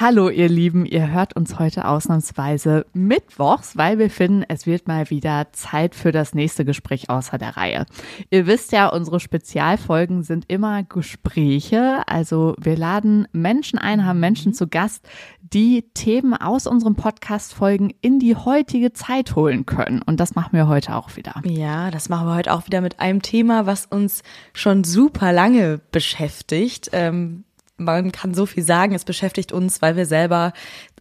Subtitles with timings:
[0.00, 5.10] Hallo ihr Lieben, ihr hört uns heute ausnahmsweise mittwochs, weil wir finden, es wird mal
[5.10, 7.84] wieder Zeit für das nächste Gespräch außer der Reihe.
[8.30, 14.54] Ihr wisst ja, unsere Spezialfolgen sind immer Gespräche, also wir laden Menschen ein, haben Menschen
[14.54, 15.06] zu Gast,
[15.42, 20.00] die Themen aus unserem Podcast-Folgen in die heutige Zeit holen können.
[20.00, 21.42] Und das machen wir heute auch wieder.
[21.44, 24.22] Ja, das machen wir heute auch wieder mit einem Thema, was uns
[24.54, 26.88] schon super lange beschäftigt.
[26.94, 27.44] Ähm
[27.80, 30.52] man kann so viel sagen, es beschäftigt uns, weil wir selber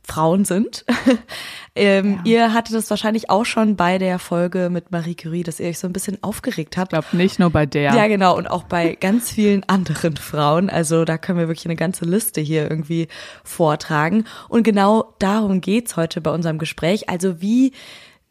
[0.09, 0.85] Frauen sind.
[1.75, 2.31] ähm, ja.
[2.31, 5.77] Ihr hattet es wahrscheinlich auch schon bei der Folge mit Marie Curie, dass ihr euch
[5.77, 6.93] so ein bisschen aufgeregt habt.
[6.93, 7.93] Ich glaube nicht nur bei der.
[7.93, 8.35] Ja, genau.
[8.35, 10.69] Und auch bei ganz vielen anderen Frauen.
[10.69, 13.07] Also da können wir wirklich eine ganze Liste hier irgendwie
[13.43, 14.25] vortragen.
[14.47, 17.07] Und genau darum geht's heute bei unserem Gespräch.
[17.09, 17.73] Also wie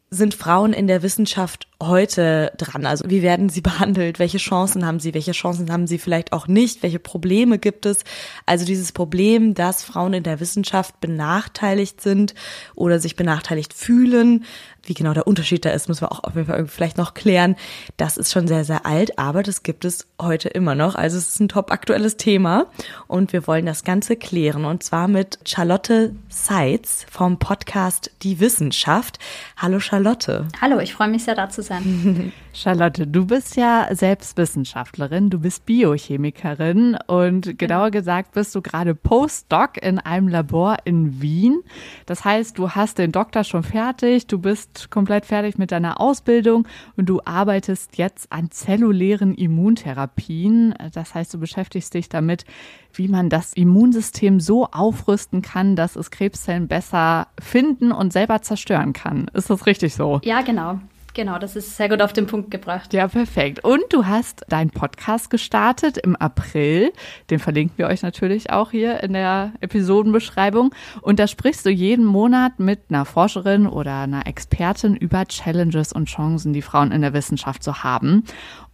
[0.09, 2.85] sind Frauen in der Wissenschaft heute dran?
[2.85, 4.19] Also wie werden sie behandelt?
[4.19, 5.13] Welche Chancen haben sie?
[5.13, 6.83] Welche Chancen haben sie vielleicht auch nicht?
[6.83, 8.03] Welche Probleme gibt es?
[8.45, 12.35] Also dieses Problem, dass Frauen in der Wissenschaft benachteiligt sind
[12.75, 14.45] oder sich benachteiligt fühlen,
[14.83, 17.55] wie genau der Unterschied da ist, müssen wir auch auf jeden Fall vielleicht noch klären.
[17.97, 20.95] Das ist schon sehr, sehr alt, aber das gibt es heute immer noch.
[20.95, 22.67] Also es ist ein top aktuelles Thema
[23.07, 29.19] und wir wollen das Ganze klären und zwar mit Charlotte Seitz vom Podcast Die Wissenschaft.
[29.57, 30.47] Hallo Charlotte.
[30.61, 31.68] Hallo, ich freue mich sehr da zu sein.
[32.53, 38.95] Charlotte, du bist ja selbst Wissenschaftlerin, du bist Biochemikerin und genauer gesagt bist du gerade
[38.95, 41.61] Postdoc in einem Labor in Wien.
[42.05, 46.67] Das heißt, du hast den Doktor schon fertig, du bist komplett fertig mit deiner Ausbildung
[46.97, 50.73] und du arbeitest jetzt an zellulären Immuntherapien.
[50.93, 52.45] Das heißt, du beschäftigst dich damit,
[52.93, 58.93] wie man das Immunsystem so aufrüsten kann, dass es Krebszellen besser finden und selber zerstören
[58.93, 59.29] kann.
[59.33, 60.19] Ist das richtig so?
[60.23, 60.79] Ja, genau.
[61.19, 62.93] Genau, das ist sehr gut auf den Punkt gebracht.
[62.93, 63.61] Ja, perfekt.
[63.65, 66.93] Und du hast deinen Podcast gestartet im April.
[67.29, 70.73] Den verlinken wir euch natürlich auch hier in der Episodenbeschreibung.
[71.01, 76.05] Und da sprichst du jeden Monat mit einer Forscherin oder einer Expertin über Challenges und
[76.05, 78.23] Chancen, die Frauen in der Wissenschaft so haben.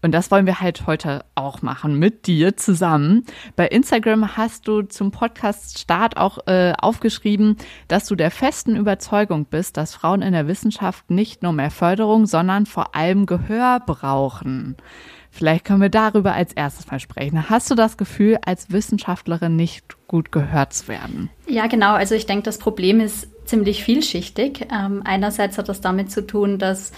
[0.05, 3.25] Und das wollen wir halt heute auch machen mit dir zusammen.
[3.55, 7.57] Bei Instagram hast du zum Podcast-Start auch äh, aufgeschrieben,
[7.87, 12.27] dass du der festen Überzeugung bist, dass Frauen in der Wissenschaft nicht nur mehr Förderung,
[12.27, 14.77] sondern vor allem Gehör brauchen.
[15.31, 17.49] Vielleicht können wir darüber als erstes mal sprechen.
[17.49, 21.31] Hast du das Gefühl, als Wissenschaftlerin nicht gut gehört zu werden?
[21.47, 21.95] Ja, genau.
[21.95, 24.67] Also ich denke, das Problem ist ziemlich vielschichtig.
[24.71, 26.91] Ähm, einerseits hat das damit zu tun, dass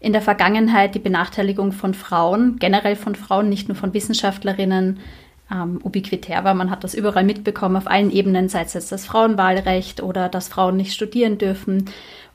[0.00, 4.98] in der Vergangenheit die Benachteiligung von Frauen, generell von Frauen, nicht nur von Wissenschaftlerinnen,
[5.52, 6.54] ähm, ubiquitär war.
[6.54, 10.48] Man hat das überall mitbekommen, auf allen Ebenen, sei es jetzt das Frauenwahlrecht oder dass
[10.48, 11.90] Frauen nicht studieren dürfen.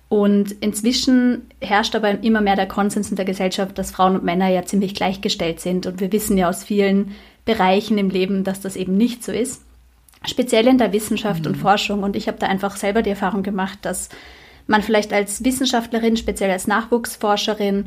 [0.10, 4.50] Und inzwischen herrscht aber immer mehr der Konsens in der Gesellschaft, dass Frauen und Männer
[4.50, 5.88] ja ziemlich gleichgestellt sind.
[5.88, 7.12] Und wir wissen ja aus vielen
[7.46, 9.64] Bereichen im Leben, dass das eben nicht so ist.
[10.24, 11.48] Speziell in der Wissenschaft mhm.
[11.48, 12.04] und Forschung.
[12.04, 14.10] Und ich habe da einfach selber die Erfahrung gemacht, dass
[14.68, 17.86] man vielleicht als Wissenschaftlerin, speziell als Nachwuchsforscherin,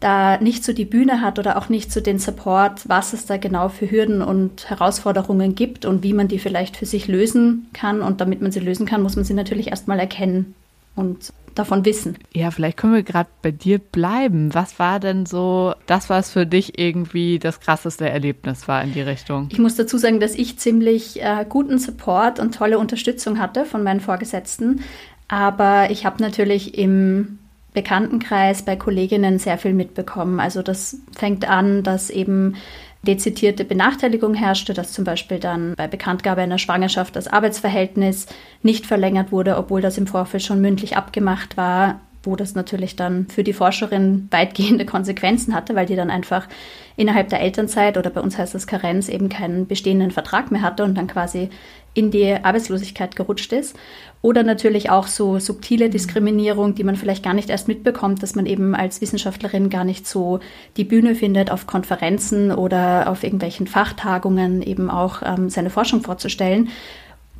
[0.00, 3.38] da nicht so die Bühne hat oder auch nicht so den Support, was es da
[3.38, 8.02] genau für Hürden und Herausforderungen gibt und wie man die vielleicht für sich lösen kann.
[8.02, 10.54] Und damit man sie lösen kann, muss man sie natürlich erstmal erkennen
[10.94, 12.18] und davon wissen.
[12.32, 14.52] Ja, vielleicht können wir gerade bei dir bleiben.
[14.54, 19.00] Was war denn so das, was für dich irgendwie das krasseste Erlebnis war in die
[19.00, 19.48] Richtung?
[19.52, 23.82] Ich muss dazu sagen, dass ich ziemlich äh, guten Support und tolle Unterstützung hatte von
[23.82, 24.80] meinen Vorgesetzten.
[25.28, 27.38] Aber ich habe natürlich im
[27.72, 30.38] Bekanntenkreis bei Kolleginnen sehr viel mitbekommen.
[30.38, 32.56] Also das fängt an, dass eben
[33.02, 38.26] dezidierte Benachteiligung herrschte, dass zum Beispiel dann bei Bekanntgabe einer Schwangerschaft das Arbeitsverhältnis
[38.62, 43.26] nicht verlängert wurde, obwohl das im Vorfeld schon mündlich abgemacht war, wo das natürlich dann
[43.28, 46.48] für die Forscherin weitgehende Konsequenzen hatte, weil die dann einfach
[46.96, 50.84] innerhalb der Elternzeit oder bei uns heißt das Karenz eben keinen bestehenden Vertrag mehr hatte
[50.84, 51.50] und dann quasi
[51.94, 53.76] in die Arbeitslosigkeit gerutscht ist.
[54.20, 58.46] Oder natürlich auch so subtile Diskriminierung, die man vielleicht gar nicht erst mitbekommt, dass man
[58.46, 60.40] eben als Wissenschaftlerin gar nicht so
[60.76, 66.68] die Bühne findet, auf Konferenzen oder auf irgendwelchen Fachtagungen eben auch ähm, seine Forschung vorzustellen.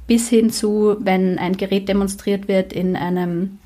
[0.06, 3.58] Bis hin zu, wenn ein Gerät demonstriert wird in einem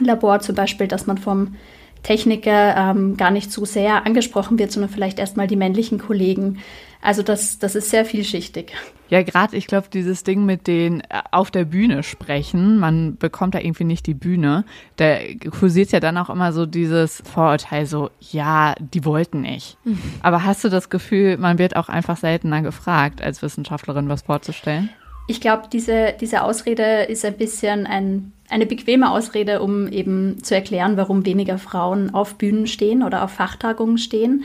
[0.00, 1.56] Labor zum Beispiel, dass man vom
[2.02, 6.58] Techniker ähm, gar nicht so sehr angesprochen wird, sondern vielleicht erstmal die männlichen Kollegen.
[7.02, 8.72] Also das, das ist sehr vielschichtig.
[9.08, 13.54] Ja, gerade ich glaube, dieses Ding mit den äh, auf der Bühne sprechen, man bekommt
[13.54, 14.64] da irgendwie nicht die Bühne.
[14.96, 15.18] Da
[15.58, 19.76] kursiert ja dann auch immer so dieses Vorurteil, so, ja, die wollten nicht.
[19.84, 19.98] Mhm.
[20.22, 24.90] Aber hast du das Gefühl, man wird auch einfach seltener gefragt, als Wissenschaftlerin was vorzustellen?
[25.28, 30.54] Ich glaube, diese, diese Ausrede ist ein bisschen ein, eine bequeme Ausrede, um eben zu
[30.54, 34.44] erklären, warum weniger Frauen auf Bühnen stehen oder auf Fachtagungen stehen.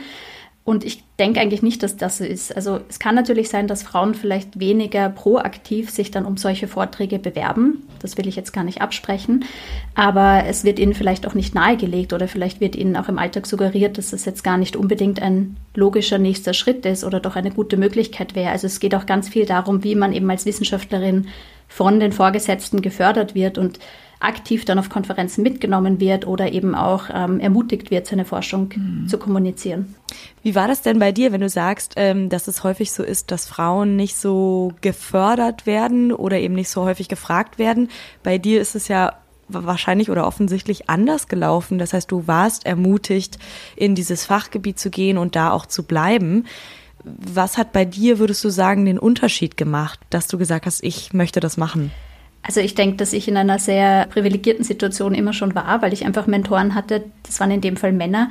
[0.64, 2.54] Und ich denke eigentlich nicht, dass das so ist.
[2.54, 7.18] Also es kann natürlich sein, dass Frauen vielleicht weniger proaktiv sich dann um solche Vorträge
[7.18, 7.82] bewerben.
[8.00, 9.44] Das will ich jetzt gar nicht absprechen.
[9.96, 13.48] Aber es wird ihnen vielleicht auch nicht nahegelegt oder vielleicht wird ihnen auch im Alltag
[13.48, 17.50] suggeriert, dass das jetzt gar nicht unbedingt ein logischer nächster Schritt ist oder doch eine
[17.50, 18.52] gute Möglichkeit wäre.
[18.52, 21.26] Also es geht auch ganz viel darum, wie man eben als Wissenschaftlerin
[21.74, 23.78] von den Vorgesetzten gefördert wird und
[24.20, 29.08] aktiv dann auf Konferenzen mitgenommen wird oder eben auch ähm, ermutigt wird, seine Forschung mhm.
[29.08, 29.94] zu kommunizieren.
[30.42, 33.30] Wie war das denn bei dir, wenn du sagst, ähm, dass es häufig so ist,
[33.30, 37.88] dass Frauen nicht so gefördert werden oder eben nicht so häufig gefragt werden?
[38.22, 39.14] Bei dir ist es ja
[39.48, 41.78] wahrscheinlich oder offensichtlich anders gelaufen.
[41.78, 43.38] Das heißt, du warst ermutigt,
[43.76, 46.46] in dieses Fachgebiet zu gehen und da auch zu bleiben.
[47.04, 51.12] Was hat bei dir, würdest du sagen, den Unterschied gemacht, dass du gesagt hast, ich
[51.12, 51.90] möchte das machen?
[52.42, 56.04] Also ich denke, dass ich in einer sehr privilegierten Situation immer schon war, weil ich
[56.04, 58.30] einfach Mentoren hatte, das waren in dem Fall Männer,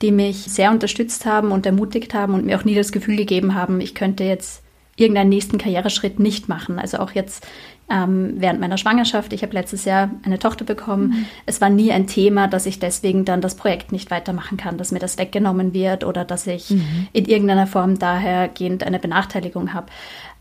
[0.00, 3.54] die mich sehr unterstützt haben und ermutigt haben und mir auch nie das Gefühl gegeben
[3.54, 4.62] haben, ich könnte jetzt
[4.96, 6.78] irgendeinen nächsten Karriereschritt nicht machen.
[6.78, 7.46] Also auch jetzt
[7.90, 9.32] ähm, während meiner Schwangerschaft.
[9.32, 11.08] Ich habe letztes Jahr eine Tochter bekommen.
[11.08, 11.26] Mhm.
[11.46, 14.92] Es war nie ein Thema, dass ich deswegen dann das Projekt nicht weitermachen kann, dass
[14.92, 17.08] mir das weggenommen wird oder dass ich mhm.
[17.12, 19.88] in irgendeiner Form dahergehend eine Benachteiligung habe.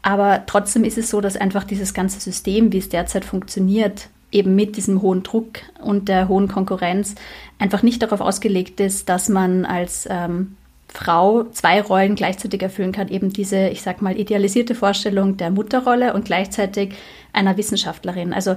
[0.02, 4.56] Aber trotzdem ist es so, dass einfach dieses ganze System, wie es derzeit funktioniert, eben
[4.56, 7.16] mit diesem hohen Druck und der hohen Konkurrenz
[7.58, 10.56] einfach nicht darauf ausgelegt ist, dass man als ähm,
[10.94, 13.10] Frau zwei Rollen gleichzeitig erfüllen kann.
[13.10, 16.96] Eben diese, ich sag mal, idealisierte Vorstellung der Mutterrolle und gleichzeitig
[17.32, 18.34] einer Wissenschaftlerin.
[18.34, 18.56] Also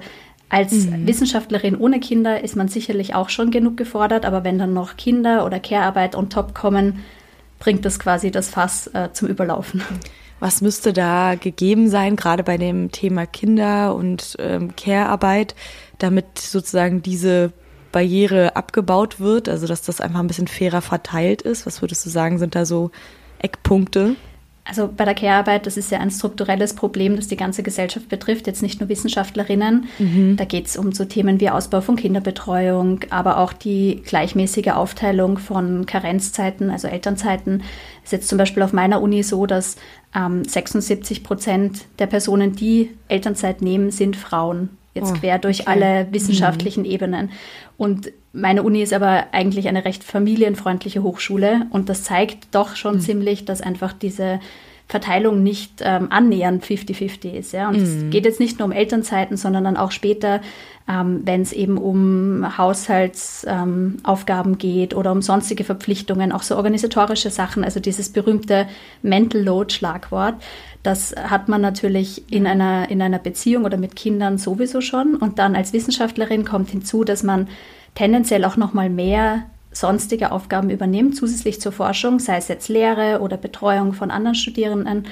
[0.49, 1.06] als mhm.
[1.06, 5.46] Wissenschaftlerin ohne Kinder ist man sicherlich auch schon genug gefordert, aber wenn dann noch Kinder
[5.46, 7.05] oder Care-Arbeit on top kommen,
[7.58, 9.82] bringt das quasi das Fass äh, zum Überlaufen.
[10.40, 15.55] Was müsste da gegeben sein, gerade bei dem Thema Kinder und ähm, Care-Arbeit,
[15.99, 17.52] damit sozusagen diese
[17.92, 21.66] Barriere abgebaut wird, also dass das einfach ein bisschen fairer verteilt ist?
[21.66, 22.90] Was würdest du sagen, sind da so
[23.38, 24.16] Eckpunkte?
[24.64, 28.46] Also bei der Care-Arbeit, das ist ja ein strukturelles Problem, das die ganze Gesellschaft betrifft,
[28.46, 29.86] jetzt nicht nur Wissenschaftlerinnen.
[29.98, 30.36] Mhm.
[30.36, 35.38] Da geht es um so Themen wie Ausbau von Kinderbetreuung, aber auch die gleichmäßige Aufteilung
[35.38, 37.64] von Karenzzeiten, also Elternzeiten.
[38.04, 39.76] Es ist jetzt zum Beispiel auf meiner Uni so, dass
[40.14, 45.70] ähm, 76 Prozent der Personen, die Elternzeit nehmen, sind Frauen jetzt oh, quer durch okay.
[45.70, 46.90] alle wissenschaftlichen mhm.
[46.90, 47.30] Ebenen.
[47.76, 52.96] Und meine Uni ist aber eigentlich eine recht familienfreundliche Hochschule und das zeigt doch schon
[52.96, 53.00] mhm.
[53.00, 54.40] ziemlich, dass einfach diese
[54.88, 57.52] Verteilung nicht ähm, annähernd 50-50 ist.
[57.52, 57.69] Ja?
[57.69, 58.11] Und es mhm.
[58.11, 60.40] geht jetzt nicht nur um Elternzeiten, sondern dann auch später,
[60.88, 67.31] ähm, wenn es eben um Haushaltsaufgaben ähm, geht oder um sonstige Verpflichtungen, auch so organisatorische
[67.31, 68.67] Sachen, also dieses berühmte
[69.02, 70.34] Mental Load-Schlagwort.
[70.82, 75.14] Das hat man natürlich in einer, in einer Beziehung oder mit Kindern sowieso schon.
[75.14, 77.49] Und dann als Wissenschaftlerin kommt hinzu, dass man
[77.94, 83.20] tendenziell auch noch mal mehr sonstige Aufgaben übernimmt, zusätzlich zur Forschung, sei es jetzt Lehre
[83.20, 85.06] oder Betreuung von anderen Studierenden.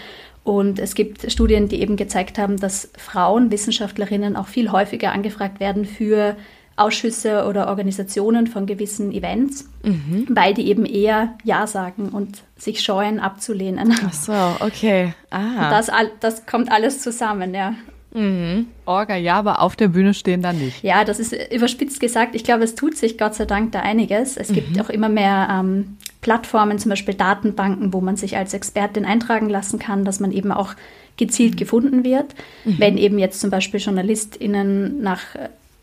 [0.44, 5.60] Und es gibt Studien, die eben gezeigt haben, dass Frauen, Wissenschaftlerinnen auch viel häufiger angefragt
[5.60, 6.36] werden für
[6.76, 10.26] Ausschüsse oder Organisationen von gewissen Events, mhm.
[10.30, 13.94] weil die eben eher Ja sagen und sich scheuen abzulehnen.
[14.06, 15.12] Ach so, okay.
[15.30, 15.68] Ah.
[15.70, 15.90] Das,
[16.20, 17.74] das kommt alles zusammen, ja.
[18.12, 18.66] Mhm.
[18.86, 20.82] Orga, ja, aber auf der Bühne stehen dann nicht.
[20.82, 22.34] Ja, das ist überspitzt gesagt.
[22.34, 24.36] Ich glaube, es tut sich Gott sei Dank da einiges.
[24.36, 24.54] Es mhm.
[24.54, 29.48] gibt auch immer mehr ähm, Plattformen, zum Beispiel Datenbanken, wo man sich als Expertin eintragen
[29.48, 30.74] lassen kann, dass man eben auch
[31.16, 31.58] gezielt mhm.
[31.58, 32.34] gefunden wird.
[32.64, 32.74] Mhm.
[32.78, 35.20] Wenn eben jetzt zum Beispiel JournalistInnen nach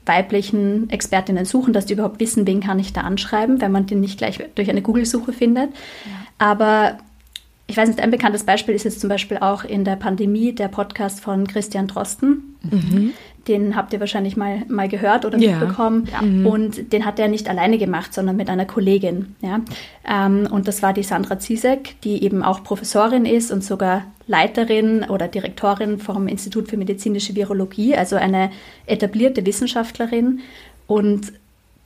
[0.05, 3.99] weiblichen Expertinnen suchen, dass die überhaupt wissen, wen kann ich da anschreiben, wenn man den
[3.99, 5.69] nicht gleich durch eine Google-Suche findet.
[5.69, 6.11] Ja.
[6.39, 6.97] Aber
[7.67, 10.69] ich weiß nicht, ein bekanntes Beispiel ist jetzt zum Beispiel auch in der Pandemie der
[10.69, 12.55] Podcast von Christian Drosten.
[12.63, 13.11] Mhm.
[13.47, 15.57] Den habt ihr wahrscheinlich mal, mal gehört oder ja.
[15.57, 16.07] mitbekommen.
[16.11, 16.21] Ja.
[16.21, 16.47] Mhm.
[16.47, 19.35] Und den hat er nicht alleine gemacht, sondern mit einer Kollegin.
[19.41, 19.59] Ja?
[20.07, 25.03] Ähm, und das war die Sandra Zizek, die eben auch Professorin ist und sogar Leiterin
[25.03, 28.49] oder Direktorin vom Institut für medizinische Virologie, also eine
[28.85, 30.39] etablierte Wissenschaftlerin.
[30.87, 31.33] Und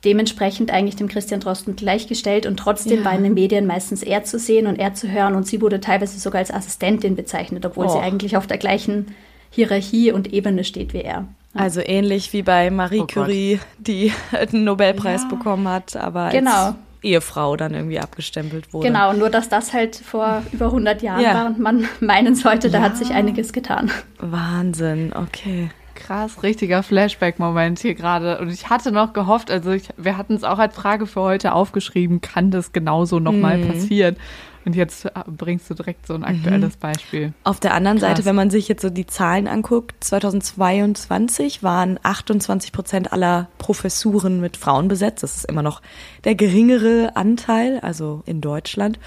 [0.04, 3.04] dementsprechend eigentlich dem Christian Drosten gleichgestellt und trotzdem ja.
[3.04, 5.80] war in den Medien meistens er zu sehen und er zu hören und sie wurde
[5.80, 7.88] teilweise sogar als Assistentin bezeichnet, obwohl oh.
[7.88, 9.14] sie eigentlich auf der gleichen
[9.50, 11.26] Hierarchie und Ebene steht wie er.
[11.54, 15.28] Also ähnlich wie bei Marie oh Curie, die einen Nobelpreis ja.
[15.28, 16.50] bekommen hat, aber genau.
[16.50, 18.88] als Ehefrau dann irgendwie abgestempelt wurde.
[18.88, 21.34] Genau, nur dass das halt vor über 100 Jahren ja.
[21.34, 23.90] war und man meinen sollte, da hat sich einiges getan.
[24.18, 28.38] Wahnsinn, okay krass, richtiger Flashback-Moment hier gerade.
[28.38, 31.52] Und ich hatte noch gehofft, also ich, wir hatten es auch als Frage für heute
[31.52, 33.68] aufgeschrieben, kann das genauso nochmal mhm.
[33.68, 34.16] passieren?
[34.64, 36.80] Und jetzt äh, bringst du direkt so ein aktuelles mhm.
[36.80, 37.32] Beispiel.
[37.44, 38.10] Auf der anderen Krass.
[38.10, 44.40] Seite, wenn man sich jetzt so die Zahlen anguckt, 2022 waren 28 Prozent aller Professuren
[44.40, 45.22] mit Frauen besetzt.
[45.22, 45.82] Das ist immer noch
[46.24, 48.98] der geringere Anteil, also in Deutschland.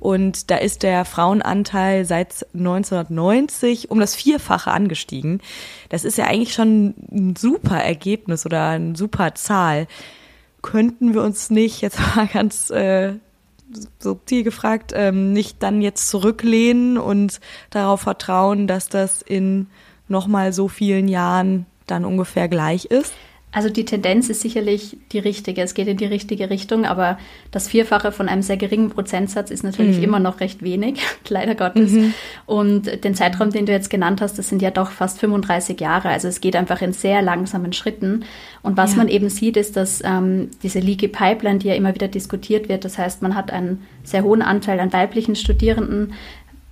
[0.00, 5.40] Und da ist der Frauenanteil seit 1990 um das Vierfache angestiegen.
[5.90, 9.86] Das ist ja eigentlich schon ein super Ergebnis oder eine super Zahl.
[10.62, 13.12] Könnten wir uns nicht, jetzt mal ganz äh,
[13.98, 17.38] subtil gefragt, ähm, nicht dann jetzt zurücklehnen und
[17.68, 19.66] darauf vertrauen, dass das in
[20.08, 23.12] nochmal so vielen Jahren dann ungefähr gleich ist?
[23.52, 25.62] Also die Tendenz ist sicherlich die richtige.
[25.62, 27.18] Es geht in die richtige Richtung, aber
[27.50, 30.04] das Vierfache von einem sehr geringen Prozentsatz ist natürlich mhm.
[30.04, 31.90] immer noch recht wenig, leider Gottes.
[31.90, 32.14] Mhm.
[32.46, 36.10] Und den Zeitraum, den du jetzt genannt hast, das sind ja doch fast 35 Jahre.
[36.10, 38.24] Also es geht einfach in sehr langsamen Schritten.
[38.62, 38.98] Und was ja.
[38.98, 42.84] man eben sieht, ist, dass ähm, diese Leaky Pipeline, die ja immer wieder diskutiert wird,
[42.84, 46.12] das heißt, man hat einen sehr hohen Anteil an weiblichen Studierenden,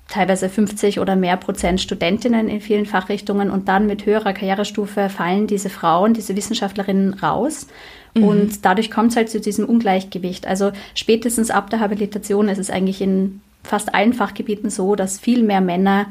[0.09, 5.47] teilweise 50 oder mehr Prozent Studentinnen in vielen Fachrichtungen und dann mit höherer Karrierestufe fallen
[5.47, 7.67] diese Frauen, diese Wissenschaftlerinnen raus.
[8.15, 8.25] Mhm.
[8.25, 10.47] Und dadurch kommt es halt zu diesem Ungleichgewicht.
[10.47, 15.43] Also spätestens ab der Habilitation ist es eigentlich in fast allen Fachgebieten so, dass viel
[15.43, 16.07] mehr Männer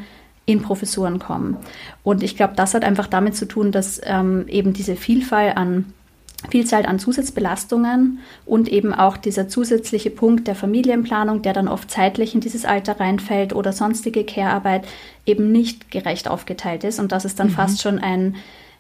[0.46, 1.58] in Professuren kommen.
[2.04, 5.94] Und ich glaube, das hat einfach damit zu tun, dass ähm, eben diese Vielfalt an
[6.50, 12.36] Vielzahl an Zusatzbelastungen und eben auch dieser zusätzliche Punkt der Familienplanung, der dann oft zeitlich
[12.36, 14.88] in dieses Alter reinfällt oder sonstige Care-Arbeit
[15.25, 17.53] eben nicht gerecht aufgeteilt ist und dass es dann mhm.
[17.53, 18.36] fast schon ein,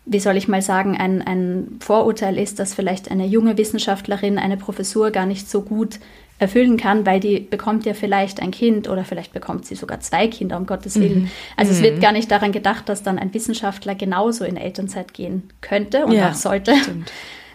[0.05, 4.57] wie soll ich mal sagen, ein, ein Vorurteil ist, dass vielleicht eine junge Wissenschaftlerin eine
[4.57, 5.99] Professur gar nicht so gut
[6.39, 10.27] erfüllen kann, weil die bekommt ja vielleicht ein Kind oder vielleicht bekommt sie sogar zwei
[10.27, 11.23] Kinder, um Gottes Willen.
[11.23, 11.31] Mhm.
[11.57, 11.77] Also mhm.
[11.77, 16.05] es wird gar nicht daran gedacht, dass dann ein Wissenschaftler genauso in Elternzeit gehen könnte
[16.05, 16.75] und ja, auch sollte.
[16.75, 17.11] Stimmt.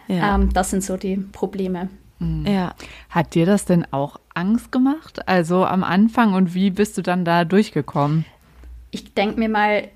[0.08, 0.34] Ja.
[0.34, 1.88] Ähm, das sind so die Probleme.
[2.18, 2.46] Mhm.
[2.46, 2.74] Ja.
[3.10, 5.28] Hat dir das denn auch Angst gemacht?
[5.28, 8.24] Also am Anfang und wie bist du dann da durchgekommen?
[8.90, 9.88] Ich denke mir mal,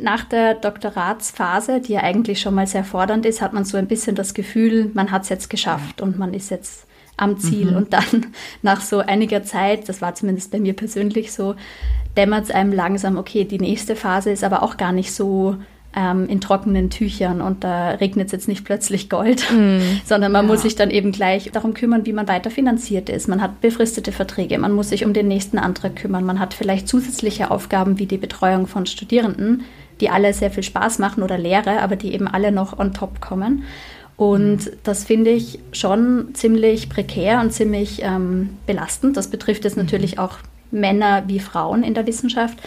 [0.00, 3.86] nach der Doktoratsphase, die ja eigentlich schon mal sehr fordernd ist, hat man so ein
[3.86, 7.70] bisschen das Gefühl, man hat es jetzt geschafft und man ist jetzt am Ziel.
[7.70, 7.76] Mhm.
[7.76, 8.26] Und dann
[8.62, 11.54] nach so einiger Zeit, das war zumindest bei mir persönlich so,
[12.16, 15.56] dämmert es einem langsam, okay, die nächste Phase ist aber auch gar nicht so
[15.96, 19.80] ähm, in trockenen Tüchern und da regnet es jetzt nicht plötzlich Gold, mm.
[20.04, 20.52] sondern man ja.
[20.52, 23.28] muss sich dann eben gleich darum kümmern, wie man weiter finanziert ist.
[23.28, 26.88] Man hat befristete Verträge, man muss sich um den nächsten Antrag kümmern, man hat vielleicht
[26.88, 29.62] zusätzliche Aufgaben wie die Betreuung von Studierenden,
[30.00, 33.20] die alle sehr viel Spaß machen oder Lehre, aber die eben alle noch on top
[33.20, 33.62] kommen.
[34.16, 34.70] Und mhm.
[34.82, 39.16] das finde ich schon ziemlich prekär und ziemlich ähm, belastend.
[39.16, 39.84] Das betrifft jetzt mhm.
[39.84, 40.38] natürlich auch
[40.70, 42.58] Männer wie Frauen in der Wissenschaft.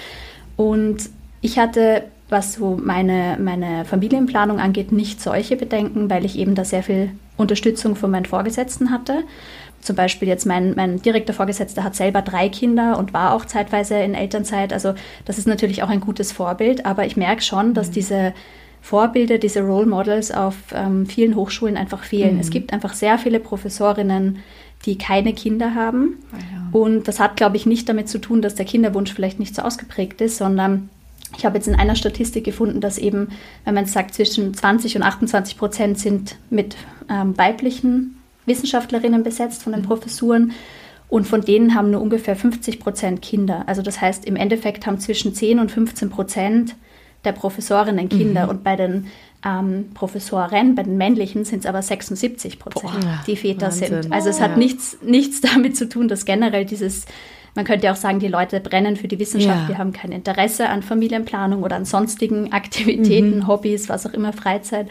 [0.56, 1.10] Und
[1.42, 6.66] ich hatte was so meine, meine Familienplanung angeht, nicht solche Bedenken, weil ich eben da
[6.66, 9.24] sehr viel Unterstützung von meinen Vorgesetzten hatte.
[9.82, 13.96] Zum Beispiel jetzt mein, mein direkter Vorgesetzter hat selber drei Kinder und war auch zeitweise
[13.96, 14.74] in Elternzeit.
[14.74, 17.94] Also das ist natürlich auch ein gutes Vorbild, aber ich merke schon, dass mhm.
[17.94, 18.34] diese
[18.82, 22.36] Vorbilder, diese Role Models auf ähm, vielen Hochschulen einfach fehlen.
[22.36, 22.40] Mhm.
[22.42, 24.40] Es gibt einfach sehr viele Professorinnen,
[24.86, 26.18] die keine Kinder haben.
[26.34, 26.80] Oh ja.
[26.80, 29.62] Und das hat, glaube ich, nicht damit zu tun, dass der Kinderwunsch vielleicht nicht so
[29.62, 30.90] ausgeprägt ist, sondern
[31.36, 33.30] ich habe jetzt in einer Statistik gefunden, dass eben,
[33.66, 36.76] wenn man sagt, zwischen 20 und 28 Prozent sind mit
[37.10, 39.88] ähm, weiblichen Wissenschaftlerinnen besetzt von den mhm.
[39.88, 40.52] Professuren
[41.10, 43.64] und von denen haben nur ungefähr 50 Prozent Kinder.
[43.68, 46.76] Also das heißt, im Endeffekt haben zwischen 10 und 15 Prozent
[47.24, 48.50] der Professorinnen Kinder mhm.
[48.50, 49.08] und bei den
[49.46, 54.04] ähm, Professoren, bei den männlichen sind es aber 76 Prozent, die Väter Wahnsinn.
[54.04, 54.14] sind.
[54.14, 54.58] Also es hat ja.
[54.58, 57.06] nichts, nichts damit zu tun, dass generell dieses
[57.58, 59.68] man könnte auch sagen, die Leute brennen für die Wissenschaft, ja.
[59.68, 63.48] die haben kein Interesse an Familienplanung oder an sonstigen Aktivitäten, mhm.
[63.48, 64.88] Hobbys, was auch immer, Freizeit.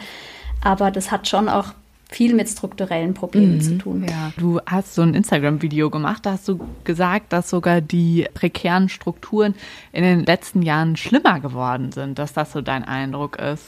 [0.61, 1.67] Aber das hat schon auch
[2.09, 3.61] viel mit strukturellen Problemen mhm.
[3.61, 4.05] zu tun.
[4.09, 4.33] Ja.
[4.35, 9.55] Du hast so ein Instagram-Video gemacht, da hast du gesagt, dass sogar die prekären Strukturen
[9.93, 13.67] in den letzten Jahren schlimmer geworden sind, dass das so dein Eindruck ist.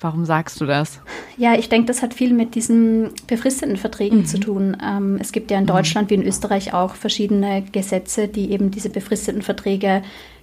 [0.00, 1.00] Warum sagst du das?
[1.38, 4.26] Ja, ich denke, das hat viel mit diesen befristeten Verträgen mhm.
[4.26, 4.76] zu tun.
[4.82, 5.68] Ähm, es gibt ja in mhm.
[5.68, 6.10] Deutschland mhm.
[6.10, 10.02] wie in Österreich auch verschiedene Gesetze, die eben diese befristeten Verträge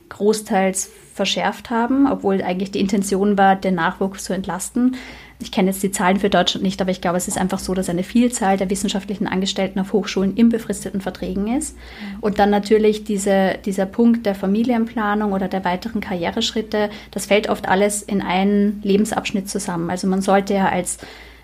[0.10, 4.96] großteils verschärft haben, obwohl eigentlich die Intention war, den Nachwuchs zu entlasten
[5.44, 7.74] ich kenne jetzt die Zahlen für Deutschland nicht, aber ich glaube, es ist einfach so,
[7.74, 11.76] dass eine Vielzahl der wissenschaftlichen Angestellten auf Hochschulen in befristeten Verträgen ist.
[11.76, 12.20] Mhm.
[12.22, 17.68] Und dann natürlich diese, dieser Punkt der Familienplanung oder der weiteren Karriereschritte, das fällt oft
[17.68, 19.90] alles in einen Lebensabschnitt zusammen.
[19.90, 20.98] Also man sollte ja als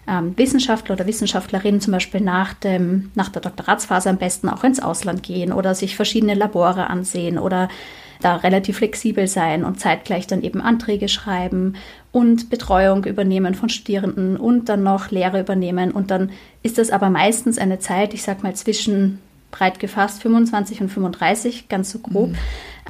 [0.08, 4.80] ähm, Wissenschaftler oder Wissenschaftlerin zum Beispiel nach, dem, nach der Doktoratsphase am besten auch ins
[4.80, 7.68] Ausland gehen oder sich verschiedene Labore ansehen oder
[8.22, 11.76] da relativ flexibel sein und zeitgleich dann eben Anträge schreiben
[12.12, 15.92] und Betreuung übernehmen von Studierenden und dann noch Lehre übernehmen.
[15.92, 16.32] Und dann
[16.64, 19.20] ist das aber meistens eine Zeit, ich sag mal zwischen
[19.52, 22.36] breit gefasst 25 und 35, ganz so grob, mhm.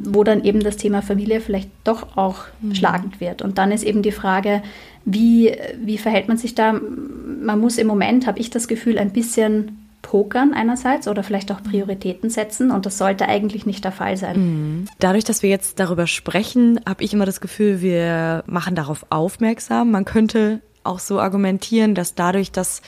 [0.03, 2.75] wo dann eben das Thema Familie vielleicht doch auch mhm.
[2.75, 3.41] schlagend wird.
[3.41, 4.61] Und dann ist eben die Frage,
[5.05, 6.73] wie, wie verhält man sich da?
[6.73, 11.61] Man muss im Moment, habe ich das Gefühl, ein bisschen pokern einerseits oder vielleicht auch
[11.61, 14.37] Prioritäten setzen und das sollte eigentlich nicht der Fall sein.
[14.37, 14.85] Mhm.
[14.99, 19.91] Dadurch, dass wir jetzt darüber sprechen, habe ich immer das Gefühl, wir machen darauf aufmerksam.
[19.91, 22.81] Man könnte auch so argumentieren, dass dadurch, dass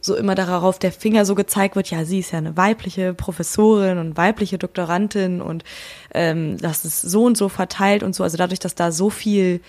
[0.00, 3.98] so immer darauf der Finger so gezeigt wird, ja, sie ist ja eine weibliche Professorin
[3.98, 5.64] und weibliche Doktorandin und
[6.12, 8.24] ähm, das ist so und so verteilt und so.
[8.24, 9.60] Also dadurch, dass da so viel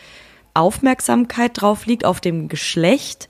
[0.53, 3.29] Aufmerksamkeit drauf liegt auf dem Geschlecht,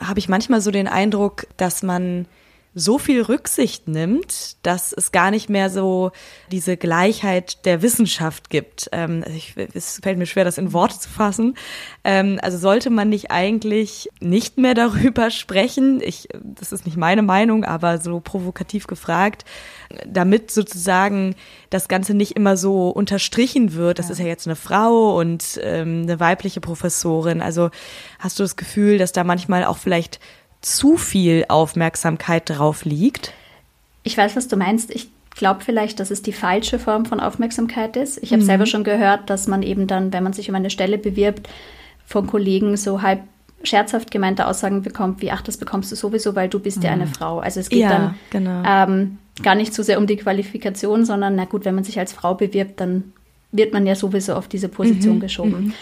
[0.00, 2.26] habe ich manchmal so den Eindruck, dass man
[2.74, 6.10] so viel Rücksicht nimmt, dass es gar nicht mehr so
[6.50, 8.88] diese Gleichheit der Wissenschaft gibt.
[8.90, 11.54] Ähm, also ich, es fällt mir schwer, das in Worte zu fassen.
[12.02, 16.00] Ähm, also sollte man nicht eigentlich nicht mehr darüber sprechen?
[16.02, 19.44] Ich, das ist nicht meine Meinung, aber so provokativ gefragt,
[20.06, 21.36] damit sozusagen
[21.70, 24.00] das Ganze nicht immer so unterstrichen wird.
[24.00, 24.12] Das ja.
[24.12, 27.40] ist ja jetzt eine Frau und ähm, eine weibliche Professorin.
[27.40, 27.70] Also
[28.18, 30.18] hast du das Gefühl, dass da manchmal auch vielleicht
[30.64, 33.32] zu viel Aufmerksamkeit drauf liegt?
[34.02, 34.90] Ich weiß, was du meinst.
[34.90, 38.22] Ich glaube vielleicht, dass es die falsche Form von Aufmerksamkeit ist.
[38.22, 38.46] Ich habe mhm.
[38.46, 41.48] selber schon gehört, dass man eben dann, wenn man sich um eine Stelle bewirbt,
[42.06, 43.22] von Kollegen so halb
[43.62, 47.06] scherzhaft gemeinte Aussagen bekommt, wie, ach, das bekommst du sowieso, weil du bist ja eine
[47.06, 47.14] mhm.
[47.14, 47.38] Frau.
[47.38, 48.62] Also es geht ja, dann genau.
[48.66, 52.12] ähm, gar nicht so sehr um die Qualifikation, sondern na gut, wenn man sich als
[52.12, 53.12] Frau bewirbt, dann
[53.52, 55.20] wird man ja sowieso auf diese Position mhm.
[55.20, 55.74] geschoben.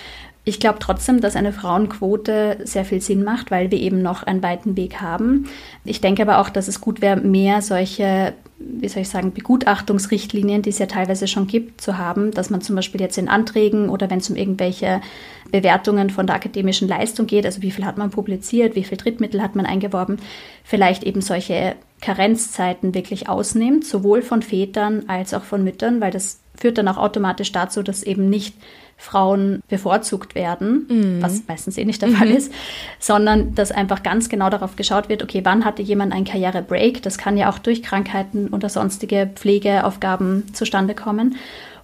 [0.44, 4.42] Ich glaube trotzdem, dass eine Frauenquote sehr viel Sinn macht, weil wir eben noch einen
[4.42, 5.48] weiten Weg haben.
[5.84, 10.62] Ich denke aber auch, dass es gut wäre, mehr solche, wie soll ich sagen, Begutachtungsrichtlinien,
[10.62, 13.88] die es ja teilweise schon gibt, zu haben, dass man zum Beispiel jetzt in Anträgen
[13.88, 15.00] oder wenn es um irgendwelche
[15.52, 19.40] Bewertungen von der akademischen Leistung geht, also wie viel hat man publiziert, wie viel Drittmittel
[19.40, 20.16] hat man eingeworben,
[20.64, 26.40] vielleicht eben solche Karenzzeiten wirklich ausnimmt, sowohl von Vätern als auch von Müttern, weil das
[26.62, 28.54] führt dann auch automatisch dazu, dass eben nicht
[28.96, 31.22] Frauen bevorzugt werden, mhm.
[31.22, 32.36] was meistens eh nicht der Fall mhm.
[32.36, 32.52] ist,
[33.00, 37.02] sondern dass einfach ganz genau darauf geschaut wird, okay, wann hatte jemand einen Karrierebreak?
[37.02, 41.34] Das kann ja auch durch Krankheiten oder sonstige Pflegeaufgaben zustande kommen.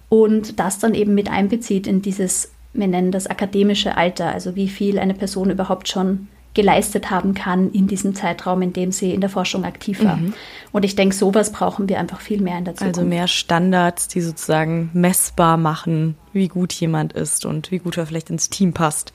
[0.07, 4.69] Und das dann eben mit einbezieht in dieses, wir nennen das akademische Alter, also wie
[4.69, 9.21] viel eine Person überhaupt schon geleistet haben kann in diesem Zeitraum, in dem sie in
[9.21, 10.17] der Forschung aktiv war.
[10.17, 10.33] Mhm.
[10.73, 12.97] Und ich denke, sowas brauchen wir einfach viel mehr in der Zukunft.
[12.97, 18.05] Also mehr Standards, die sozusagen messbar machen, wie gut jemand ist und wie gut er
[18.05, 19.13] vielleicht ins Team passt.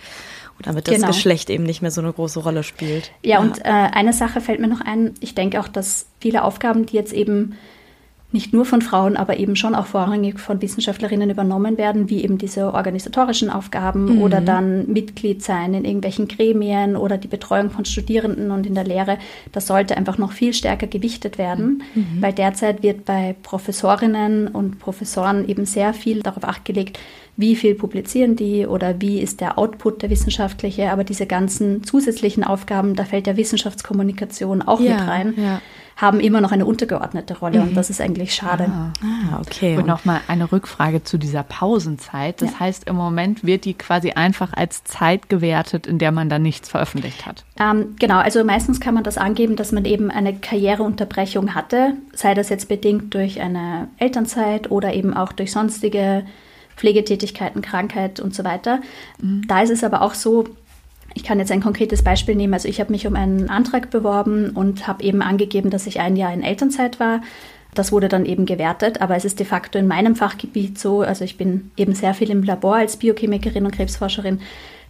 [0.56, 1.08] Und damit das genau.
[1.08, 3.12] Geschlecht eben nicht mehr so eine große Rolle spielt.
[3.22, 3.40] Ja, ja.
[3.40, 5.12] und äh, eine Sache fällt mir noch ein.
[5.20, 7.56] Ich denke auch, dass viele Aufgaben, die jetzt eben
[8.34, 12.36] nicht nur von Frauen, aber eben schon auch vorrangig von Wissenschaftlerinnen übernommen werden, wie eben
[12.36, 14.22] diese organisatorischen Aufgaben mhm.
[14.22, 18.82] oder dann Mitglied sein in irgendwelchen Gremien oder die Betreuung von Studierenden und in der
[18.82, 19.18] Lehre.
[19.52, 22.20] Das sollte einfach noch viel stärker gewichtet werden, mhm.
[22.20, 26.98] weil derzeit wird bei Professorinnen und Professoren eben sehr viel darauf achtgelegt,
[27.36, 32.44] wie viel publizieren die oder wie ist der Output der wissenschaftliche, aber diese ganzen zusätzlichen
[32.44, 35.34] Aufgaben, da fällt ja Wissenschaftskommunikation auch ja, mit rein.
[35.36, 35.60] Ja
[35.96, 37.68] haben immer noch eine untergeordnete Rolle mhm.
[37.68, 38.66] und das ist eigentlich schade.
[38.68, 39.76] Ah, ah okay.
[39.76, 42.42] Und nochmal eine Rückfrage zu dieser Pausenzeit.
[42.42, 42.60] Das ja.
[42.60, 46.68] heißt, im Moment wird die quasi einfach als Zeit gewertet, in der man dann nichts
[46.68, 47.44] veröffentlicht hat.
[47.60, 52.34] Ähm, genau, also meistens kann man das angeben, dass man eben eine Karriereunterbrechung hatte, sei
[52.34, 56.24] das jetzt bedingt durch eine Elternzeit oder eben auch durch sonstige
[56.76, 58.80] Pflegetätigkeiten, Krankheit und so weiter.
[59.20, 59.46] Mhm.
[59.46, 60.44] Da ist es aber auch so,
[61.14, 62.54] ich kann jetzt ein konkretes Beispiel nehmen.
[62.54, 66.16] Also ich habe mich um einen Antrag beworben und habe eben angegeben, dass ich ein
[66.16, 67.22] Jahr in Elternzeit war.
[67.74, 71.24] Das wurde dann eben gewertet, aber es ist de facto in meinem Fachgebiet so, also
[71.24, 74.40] ich bin eben sehr viel im Labor als Biochemikerin und Krebsforscherin,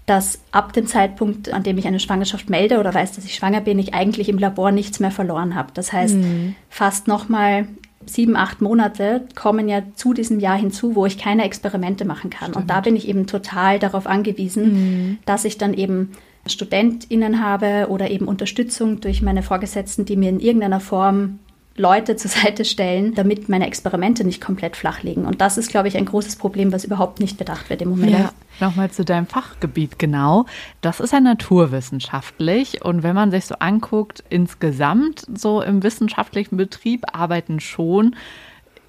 [0.07, 3.62] dass ab dem Zeitpunkt, an dem ich eine Schwangerschaft melde oder weiß, dass ich schwanger
[3.62, 5.70] bin, ich eigentlich im Labor nichts mehr verloren habe.
[5.73, 6.57] Das heißt, mhm.
[6.68, 7.68] fast nochmal
[8.07, 12.51] sieben, acht Monate kommen ja zu diesem Jahr hinzu, wo ich keine Experimente machen kann.
[12.51, 12.57] Stimmt.
[12.57, 15.19] Und da bin ich eben total darauf angewiesen, mhm.
[15.27, 16.12] dass ich dann eben
[16.47, 21.38] StudentInnen habe oder eben Unterstützung durch meine Vorgesetzten, die mir in irgendeiner Form
[21.76, 25.26] Leute zur Seite stellen, damit meine Experimente nicht komplett flach liegen.
[25.26, 28.12] Und das ist, glaube ich, ein großes Problem, was überhaupt nicht bedacht wird im Moment.
[28.12, 30.46] Ja, nochmal zu deinem Fachgebiet genau.
[30.80, 32.84] Das ist ja naturwissenschaftlich.
[32.84, 38.14] Und wenn man sich so anguckt, insgesamt so im wissenschaftlichen Betrieb arbeiten schon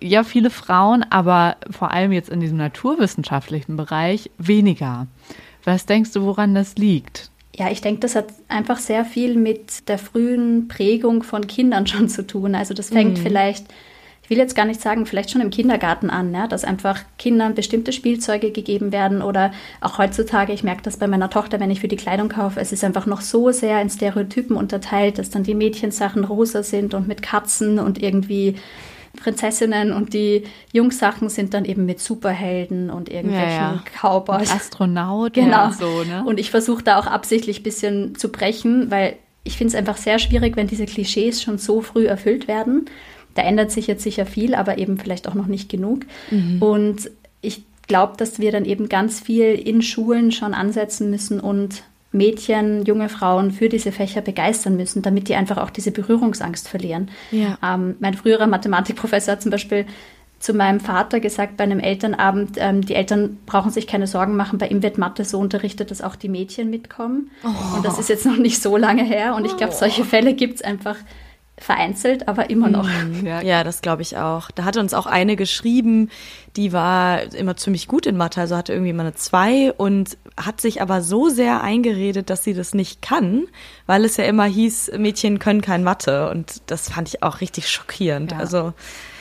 [0.01, 5.07] ja viele Frauen, aber vor allem jetzt in diesem naturwissenschaftlichen Bereich weniger.
[5.63, 7.31] Was denkst du, woran das liegt?
[7.57, 12.09] Ja, ich denke, das hat einfach sehr viel mit der frühen Prägung von Kindern schon
[12.09, 12.55] zu tun.
[12.55, 13.21] Also das fängt mhm.
[13.21, 13.65] vielleicht,
[14.23, 17.55] ich will jetzt gar nicht sagen, vielleicht schon im Kindergarten an, ja, dass einfach Kindern
[17.55, 21.79] bestimmte Spielzeuge gegeben werden oder auch heutzutage, ich merke das bei meiner Tochter, wenn ich
[21.79, 25.43] für die Kleidung kaufe, es ist einfach noch so sehr in Stereotypen unterteilt, dass dann
[25.43, 28.55] die Mädchensachen rosa sind und mit Katzen und irgendwie
[29.15, 33.83] Prinzessinnen und die Jungsachen sind dann eben mit Superhelden und irgendwelchen ja, ja.
[34.01, 34.51] Cowboys.
[34.51, 35.67] Astronauten genau.
[35.67, 36.23] und so, ne?
[36.25, 39.97] Und ich versuche da auch absichtlich ein bisschen zu brechen, weil ich finde es einfach
[39.97, 42.85] sehr schwierig, wenn diese Klischees schon so früh erfüllt werden.
[43.35, 46.05] Da ändert sich jetzt sicher viel, aber eben vielleicht auch noch nicht genug.
[46.31, 46.61] Mhm.
[46.61, 51.83] Und ich glaube, dass wir dann eben ganz viel in Schulen schon ansetzen müssen und
[52.15, 57.09] Mädchen, junge Frauen für diese Fächer begeistern müssen, damit die einfach auch diese Berührungsangst verlieren.
[57.31, 57.57] Ja.
[57.63, 59.85] Ähm, mein früherer Mathematikprofessor hat zum Beispiel
[60.39, 64.59] zu meinem Vater gesagt bei einem Elternabend, ähm, die Eltern brauchen sich keine Sorgen machen,
[64.59, 67.31] bei ihm wird Mathe so unterrichtet, dass auch die Mädchen mitkommen.
[67.43, 67.77] Oh.
[67.77, 69.35] Und das ist jetzt noch nicht so lange her.
[69.35, 70.97] Und ich glaube, solche Fälle gibt es einfach
[71.57, 72.87] vereinzelt, aber immer noch.
[72.87, 73.25] Mhm.
[73.25, 74.51] Ja, ja das glaube ich auch.
[74.51, 76.09] Da hatte uns auch eine geschrieben,
[76.55, 80.59] die war immer ziemlich gut in Mathe, also hatte irgendwie immer eine zwei und hat
[80.59, 83.47] sich aber so sehr eingeredet, dass sie das nicht kann,
[83.85, 87.69] weil es ja immer hieß, Mädchen können kein Mathe und das fand ich auch richtig
[87.69, 88.31] schockierend.
[88.31, 88.39] Ja.
[88.39, 88.73] Also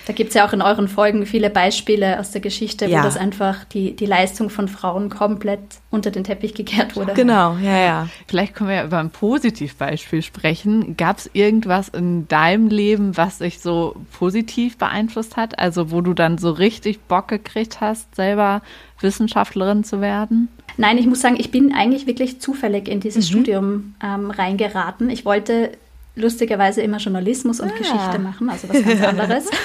[0.06, 2.98] da gibt es ja auch in euren Folgen viele Beispiele aus der Geschichte, ja.
[2.98, 7.14] wo das einfach die, die Leistung von Frauen komplett unter den Teppich gekehrt wurde.
[7.14, 8.08] Genau, ja, ja.
[8.28, 10.96] Vielleicht können wir ja über ein Positivbeispiel sprechen.
[10.96, 15.58] Gab es irgendwas in deinem Leben, was dich so positiv beeinflusst hat?
[15.58, 18.60] Also wo du dann so richtig Bock gekriegt hast, selber
[19.00, 20.48] Wissenschaftlerin zu werden?
[20.76, 23.32] Nein, ich muss sagen, ich bin eigentlich wirklich zufällig in dieses mhm.
[23.32, 25.10] Studium ähm, reingeraten.
[25.10, 25.72] Ich wollte
[26.16, 27.76] lustigerweise immer Journalismus und ah.
[27.76, 29.50] Geschichte machen, also was ganz anderes.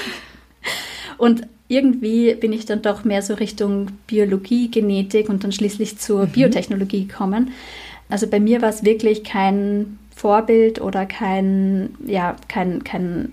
[1.16, 6.24] Und irgendwie bin ich dann doch mehr so Richtung Biologie, Genetik und dann schließlich zur
[6.26, 6.30] mhm.
[6.30, 7.52] Biotechnologie gekommen.
[8.08, 13.32] Also bei mir war es wirklich kein Vorbild oder kein, ja, kein, kein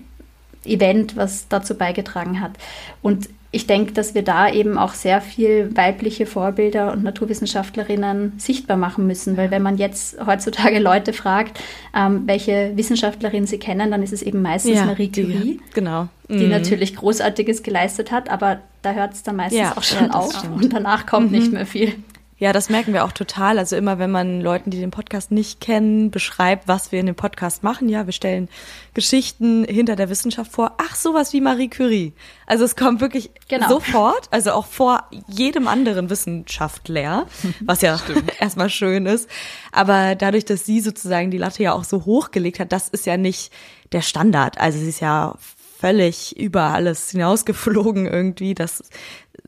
[0.66, 2.52] Event, was dazu beigetragen hat.
[3.00, 8.76] Und ich denke, dass wir da eben auch sehr viel weibliche Vorbilder und Naturwissenschaftlerinnen sichtbar
[8.76, 11.58] machen müssen, weil wenn man jetzt heutzutage Leute fragt,
[11.96, 16.08] ähm, welche Wissenschaftlerin sie kennen, dann ist es eben meistens ja, Marie Curie, die, genau.
[16.28, 16.50] die mhm.
[16.50, 20.34] natürlich Großartiges geleistet hat, aber da hört es dann meistens ja, auch schon ja, auf
[20.34, 20.62] stimmt.
[20.62, 21.38] und danach kommt mhm.
[21.38, 21.94] nicht mehr viel.
[22.40, 23.58] Ja, das merken wir auch total.
[23.58, 27.16] Also immer, wenn man Leuten, die den Podcast nicht kennen, beschreibt, was wir in dem
[27.16, 28.48] Podcast machen, ja, wir stellen
[28.94, 30.74] Geschichten hinter der Wissenschaft vor.
[30.78, 32.12] Ach, sowas wie Marie Curie.
[32.46, 33.68] Also es kommt wirklich genau.
[33.68, 37.26] sofort, also auch vor jedem anderen Wissenschaftler,
[37.60, 37.98] was ja
[38.40, 39.28] erstmal schön ist.
[39.72, 43.16] Aber dadurch, dass sie sozusagen die Latte ja auch so hochgelegt hat, das ist ja
[43.16, 43.52] nicht
[43.90, 44.58] der Standard.
[44.58, 45.34] Also sie ist ja
[45.78, 48.54] völlig über alles hinausgeflogen irgendwie.
[48.54, 48.82] Das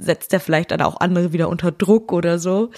[0.00, 2.70] setzt er vielleicht dann auch andere wieder unter Druck oder so.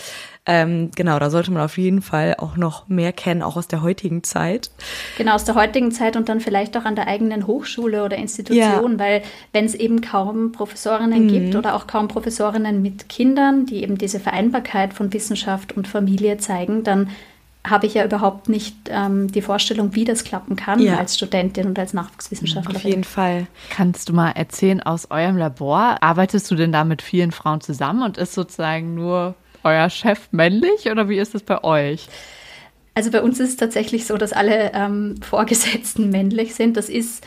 [0.45, 3.81] Ähm, genau, da sollte man auf jeden Fall auch noch mehr kennen, auch aus der
[3.83, 4.71] heutigen Zeit.
[5.17, 8.93] Genau, aus der heutigen Zeit und dann vielleicht auch an der eigenen Hochschule oder Institution,
[8.93, 8.99] ja.
[8.99, 11.29] weil wenn es eben kaum Professorinnen mhm.
[11.29, 16.39] gibt oder auch kaum Professorinnen mit Kindern, die eben diese Vereinbarkeit von Wissenschaft und Familie
[16.39, 17.11] zeigen, dann
[17.65, 20.99] habe ich ja überhaupt nicht ähm, die Vorstellung, wie das klappen kann ja.
[20.99, 22.77] als Studentin und als Nachwuchswissenschaftlerin.
[22.77, 23.47] Auf jeden Fall.
[23.71, 28.03] Kannst du mal erzählen aus eurem Labor, arbeitest du denn da mit vielen Frauen zusammen
[28.03, 32.09] und ist sozusagen nur euer Chef männlich oder wie ist es bei euch?
[32.95, 36.77] Also bei uns ist es tatsächlich so, dass alle ähm, Vorgesetzten männlich sind.
[36.77, 37.25] Das ist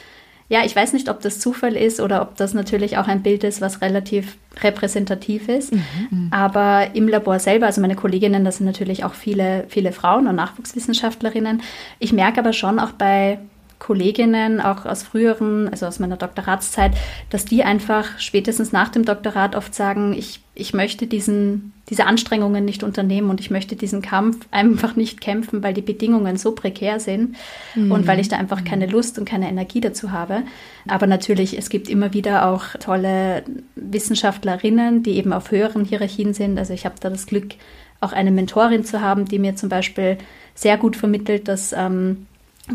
[0.48, 3.44] ja, ich weiß nicht, ob das Zufall ist oder ob das natürlich auch ein Bild
[3.44, 5.74] ist, was relativ repräsentativ ist.
[5.74, 5.84] Mhm.
[6.12, 6.28] mhm.
[6.32, 10.36] Aber im Labor selber, also meine Kolleginnen, das sind natürlich auch viele, viele Frauen und
[10.36, 11.64] Nachwuchswissenschaftlerinnen.
[12.00, 13.40] Ich merke aber schon auch bei
[13.80, 16.94] Kolleginnen, auch aus früheren, also aus meiner Doktoratszeit,
[17.30, 22.64] dass die einfach spätestens nach dem Doktorat oft sagen, ich, ich möchte diesen, diese Anstrengungen
[22.64, 27.00] nicht unternehmen und ich möchte diesen Kampf einfach nicht kämpfen, weil die Bedingungen so prekär
[27.00, 27.36] sind
[27.76, 27.92] mhm.
[27.92, 30.44] und weil ich da einfach keine Lust und keine Energie dazu habe.
[30.88, 33.44] Aber natürlich, es gibt immer wieder auch tolle
[33.76, 36.58] Wissenschaftlerinnen, die eben auf höheren Hierarchien sind.
[36.58, 37.56] Also ich habe da das Glück,
[38.02, 40.18] auch eine Mentorin zu haben, die mir zum Beispiel
[40.54, 42.28] sehr gut vermittelt, dass ähm,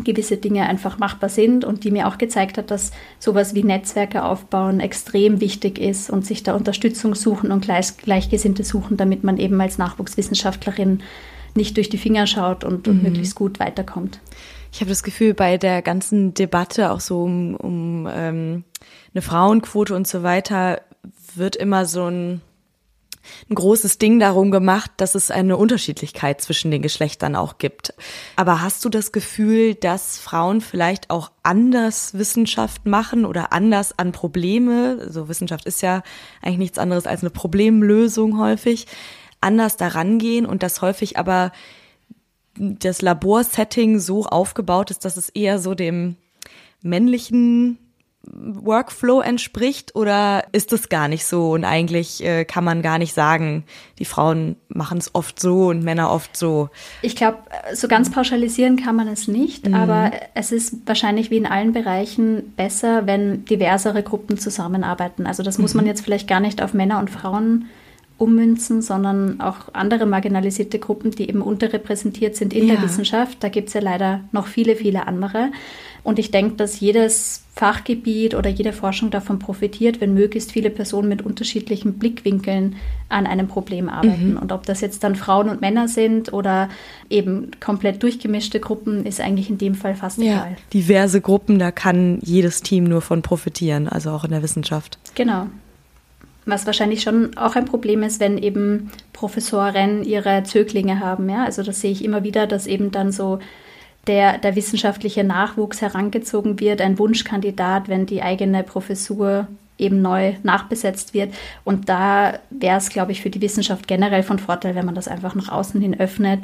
[0.03, 4.23] gewisse Dinge einfach machbar sind und die mir auch gezeigt hat, dass sowas wie Netzwerke
[4.23, 9.37] aufbauen extrem wichtig ist und sich da Unterstützung suchen und Gleich Gleichgesinnte suchen, damit man
[9.37, 11.01] eben als Nachwuchswissenschaftlerin
[11.55, 13.03] nicht durch die Finger schaut und, und mhm.
[13.03, 14.19] möglichst gut weiterkommt.
[14.71, 18.63] Ich habe das Gefühl, bei der ganzen Debatte auch so um, um ähm,
[19.13, 20.81] eine Frauenquote und so weiter
[21.35, 22.41] wird immer so ein
[23.49, 27.93] ein großes Ding darum gemacht, dass es eine Unterschiedlichkeit zwischen den Geschlechtern auch gibt.
[28.35, 34.11] Aber hast du das Gefühl, dass Frauen vielleicht auch anders Wissenschaft machen oder anders an
[34.11, 36.03] Probleme, so also Wissenschaft ist ja
[36.41, 38.87] eigentlich nichts anderes als eine Problemlösung häufig,
[39.39, 41.51] anders daran gehen und das häufig aber
[42.55, 46.17] das Laborsetting so aufgebaut ist, dass es eher so dem
[46.81, 47.77] männlichen
[48.23, 53.13] Workflow entspricht oder ist es gar nicht so und eigentlich äh, kann man gar nicht
[53.13, 53.63] sagen,
[53.97, 56.69] die Frauen machen es oft so und Männer oft so?
[57.01, 57.39] Ich glaube,
[57.73, 59.73] so ganz pauschalisieren kann man es nicht, mhm.
[59.73, 65.25] aber es ist wahrscheinlich wie in allen Bereichen besser, wenn diversere Gruppen zusammenarbeiten.
[65.25, 65.89] Also das muss man mhm.
[65.89, 67.69] jetzt vielleicht gar nicht auf Männer und Frauen
[68.21, 72.75] ummünzen, sondern auch andere marginalisierte Gruppen, die eben unterrepräsentiert sind in Ja.
[72.75, 73.43] der Wissenschaft.
[73.43, 75.51] Da gibt es ja leider noch viele, viele andere.
[76.03, 81.09] Und ich denke, dass jedes Fachgebiet oder jede Forschung davon profitiert, wenn möglichst viele Personen
[81.09, 82.75] mit unterschiedlichen Blickwinkeln
[83.09, 84.35] an einem Problem arbeiten.
[84.37, 86.69] Und ob das jetzt dann Frauen und Männer sind oder
[87.09, 90.57] eben komplett durchgemischte Gruppen, ist eigentlich in dem Fall fast Ja, egal.
[90.73, 94.97] diverse Gruppen, da kann jedes Team nur von profitieren, also auch in der Wissenschaft.
[95.13, 95.47] Genau.
[96.45, 101.29] Was wahrscheinlich schon auch ein Problem ist, wenn eben Professoren ihre Zöglinge haben.
[101.29, 101.45] Ja?
[101.45, 103.37] Also das sehe ich immer wieder, dass eben dann so
[104.07, 111.13] der, der wissenschaftliche Nachwuchs herangezogen wird, ein Wunschkandidat, wenn die eigene Professur eben neu nachbesetzt
[111.13, 111.33] wird.
[111.63, 115.07] Und da wäre es, glaube ich, für die Wissenschaft generell von Vorteil, wenn man das
[115.07, 116.41] einfach nach außen hin öffnet,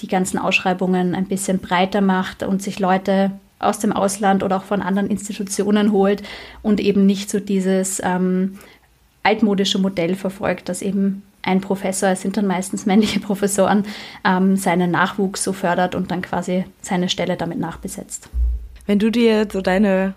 [0.00, 4.64] die ganzen Ausschreibungen ein bisschen breiter macht und sich Leute aus dem Ausland oder auch
[4.64, 6.22] von anderen Institutionen holt
[6.62, 8.58] und eben nicht so dieses ähm,
[9.22, 13.84] altmodische Modell verfolgt, dass eben ein Professor, es sind dann meistens männliche Professoren,
[14.24, 18.28] ähm, seinen Nachwuchs so fördert und dann quasi seine Stelle damit nachbesetzt.
[18.86, 20.14] Wenn du dir so deine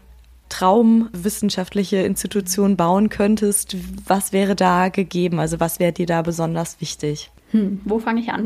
[0.50, 5.40] traumwissenschaftliche Institution bauen könntest, was wäre da gegeben?
[5.40, 7.32] Also was wäre dir da besonders wichtig?
[7.54, 8.46] Hm, wo fange ich an?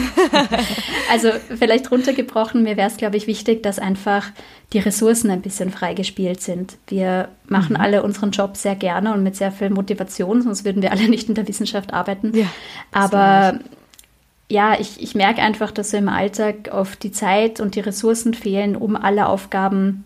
[1.10, 4.30] also vielleicht runtergebrochen, mir wäre es, glaube ich, wichtig, dass einfach
[4.72, 6.78] die Ressourcen ein bisschen freigespielt sind.
[6.88, 10.90] Wir machen alle unseren Job sehr gerne und mit sehr viel Motivation, sonst würden wir
[10.90, 12.32] alle nicht in der Wissenschaft arbeiten.
[12.34, 12.46] Ja,
[12.92, 13.60] Aber
[14.48, 18.32] ja, ich, ich merke einfach, dass so im Alltag oft die Zeit und die Ressourcen
[18.32, 20.04] fehlen, um alle Aufgaben,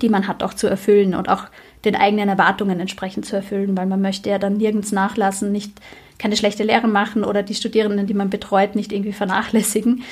[0.00, 1.44] die man hat, auch zu erfüllen und auch
[1.84, 5.72] den eigenen Erwartungen entsprechend zu erfüllen, weil man möchte ja dann nirgends nachlassen, nicht
[6.20, 10.04] keine schlechte Lehre machen oder die Studierenden, die man betreut, nicht irgendwie vernachlässigen.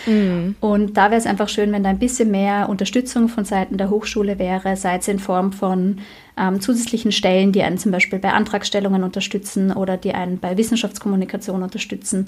[0.60, 3.90] Und da wäre es einfach schön, wenn da ein bisschen mehr Unterstützung von Seiten der
[3.90, 5.98] Hochschule wäre, sei es in Form von
[6.38, 11.62] ähm, zusätzlichen Stellen, die einen zum Beispiel bei Antragstellungen unterstützen oder die einen bei Wissenschaftskommunikation
[11.62, 12.26] unterstützen.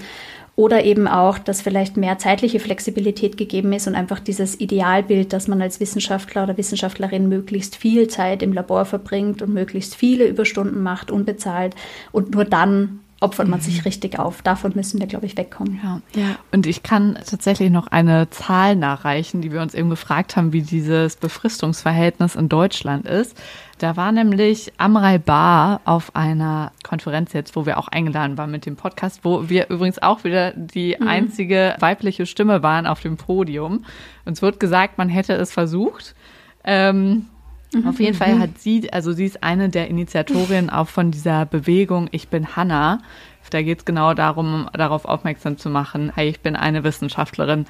[0.57, 5.49] Oder eben auch, dass vielleicht mehr zeitliche Flexibilität gegeben ist und einfach dieses Idealbild, dass
[5.49, 10.83] man als Wissenschaftler oder Wissenschaftlerin möglichst viel Zeit im Labor verbringt und möglichst viele Überstunden
[10.83, 11.75] macht, unbezahlt.
[12.13, 14.41] Und nur dann opfert man sich richtig auf.
[14.41, 15.79] Davon müssen wir, glaube ich, wegkommen.
[15.83, 16.01] Ja.
[16.15, 16.37] Ja.
[16.53, 20.63] Und ich kann tatsächlich noch eine Zahl nachreichen, die wir uns eben gefragt haben, wie
[20.63, 23.37] dieses Befristungsverhältnis in Deutschland ist.
[23.77, 28.67] Da war nämlich Amrei Bar auf einer Konferenz jetzt, wo wir auch eingeladen waren mit
[28.67, 33.85] dem Podcast, wo wir übrigens auch wieder die einzige weibliche Stimme waren auf dem Podium.
[34.25, 36.15] Uns wird gesagt, man hätte es versucht.
[36.65, 37.27] Ähm,
[37.87, 42.09] auf jeden Fall hat sie, also sie ist eine der Initiatorinnen auch von dieser Bewegung
[42.11, 43.01] Ich bin Hanna.
[43.51, 47.67] Da geht es genau darum, darauf aufmerksam zu machen, hey, ich bin eine Wissenschaftlerin,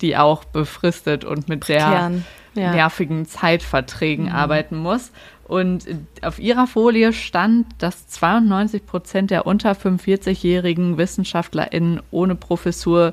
[0.00, 2.12] die auch befristet und mit sehr
[2.54, 2.72] ja.
[2.72, 5.10] nervigen Zeitverträgen arbeiten muss.
[5.46, 5.86] Und
[6.22, 13.12] auf ihrer Folie stand, dass 92 Prozent der unter 45-jährigen WissenschaftlerInnen ohne Professur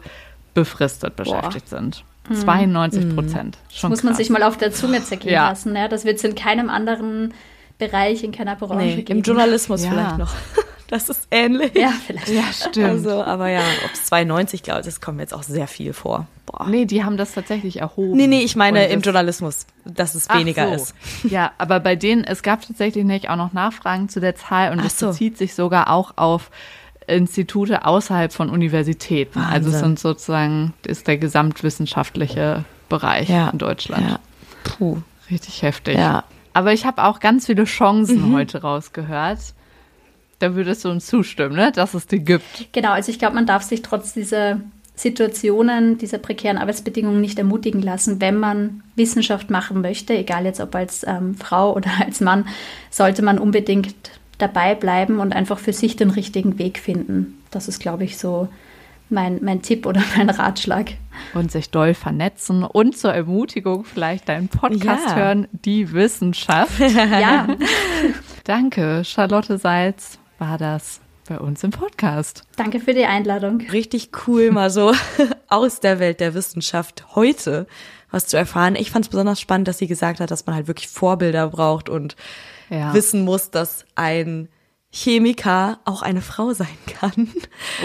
[0.54, 2.04] befristet beschäftigt sind.
[2.30, 3.58] 92 Prozent.
[3.70, 4.18] Das Schon muss man krass.
[4.18, 5.50] sich mal auf der Zunge zergehen Ja.
[5.50, 5.76] lassen.
[5.76, 5.88] Ja?
[5.88, 7.34] Das wird es in keinem anderen
[7.78, 9.20] Bereich, in keiner Branche Nee, geben.
[9.20, 9.90] im Journalismus Ja.
[9.92, 10.34] vielleicht noch.
[10.88, 11.72] Das ist ähnlich.
[11.74, 12.28] Ja, vielleicht.
[12.28, 12.86] Ja, stimmt.
[12.86, 15.94] Also, aber ja, ob es 92, glaube ich, das kommt mir jetzt auch sehr viel
[15.94, 16.28] vor.
[16.46, 16.68] Boah.
[16.68, 18.18] Nee, die haben das tatsächlich erhoben.
[18.18, 20.74] Nee, nee, ich meine im das- Journalismus, dass es weniger so.
[20.84, 20.94] ist.
[21.24, 24.84] Ja, aber bei denen, es gab tatsächlich nicht auch noch Nachfragen zu der Zahl und
[24.84, 25.08] das so.
[25.08, 26.52] bezieht sich sogar auch auf
[27.08, 29.40] Institute außerhalb von Universitäten.
[29.40, 29.80] Also es Wahnsinn.
[29.80, 33.50] sind sozusagen, ist der gesamtwissenschaftliche Bereich Ja.
[33.50, 34.10] in Deutschland.
[34.10, 34.20] Ja.
[34.64, 34.98] Puh.
[35.30, 35.98] Richtig heftig.
[35.98, 36.24] Ja.
[36.54, 39.40] Aber ich habe auch ganz viele Chancen heute rausgehört.
[40.40, 41.72] Da würdest du uns zustimmen, ne?
[41.72, 42.74] dass es die gibt.
[42.74, 44.60] Genau, also ich glaube, man darf sich trotz dieser
[44.96, 48.20] Situationen, dieser prekären Arbeitsbedingungen nicht ermutigen lassen.
[48.20, 52.46] Wenn man Wissenschaft machen möchte, egal jetzt ob als ähm, Frau oder als Mann,
[52.90, 53.96] sollte man unbedingt
[54.42, 57.38] dabei bleiben und einfach für sich den richtigen Weg finden.
[57.52, 58.48] Das ist, glaube ich, so
[59.10, 60.92] mein, mein Tipp oder mein Ratschlag.
[61.34, 65.16] Und sich doll vernetzen und zur Ermutigung vielleicht deinen Podcast Ja.
[65.16, 66.80] hören, die Wissenschaft.
[66.80, 67.48] Ja,
[68.44, 72.44] Danke, Charlotte Seitz war das bei uns im Podcast.
[72.58, 73.62] danke für die Einladung.
[73.72, 74.92] Richtig cool, mal so
[75.48, 77.68] aus der Welt der Wissenschaft heute
[78.10, 78.76] was zu erfahren.
[78.76, 81.88] Ich fand es besonders spannend, dass sie gesagt hat, dass man halt wirklich Vorbilder braucht
[81.88, 82.16] und
[82.72, 82.94] Ja.
[82.96, 84.50] wissen muss, dass ein
[84.94, 86.68] Chemiker auch eine Frau sein
[87.00, 87.30] kann.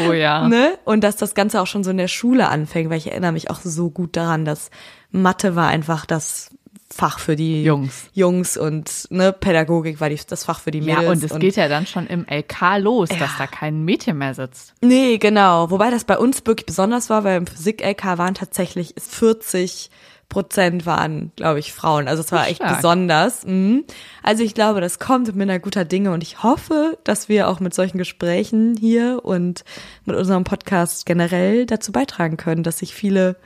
[0.09, 0.49] Oh ja.
[0.49, 0.79] Ne?
[0.85, 3.51] Und dass das Ganze auch schon so in der Schule anfängt, weil ich erinnere mich
[3.51, 4.71] auch so gut daran, dass
[5.11, 6.51] Mathe war einfach das
[6.89, 8.09] Fach für die Jungs.
[8.13, 11.03] Jungs und ne, Pädagogik war die, das Fach für die Mädels.
[11.03, 13.17] Ja, und es geht ja dann schon im LK los, Ja.
[13.19, 14.73] dass da kein Mädchen mehr sitzt.
[14.83, 15.71] Nee, genau.
[15.71, 19.91] Wobei das bei uns wirklich besonders war, weil im Physik-LK waren tatsächlich 40
[20.29, 22.09] Prozent waren, glaube ich, Frauen.
[22.09, 22.77] Also es war echt Stark.
[22.77, 23.47] besonders.
[23.47, 23.85] Mhm.
[24.23, 27.61] Also ich glaube, das kommt mit einer guter Dinge und ich hoffe, dass wir auch
[27.61, 29.65] mit solchen Gesprächen hier und
[30.05, 33.37] mit unserem Podcast generell dazu beitragen können, dass sich viele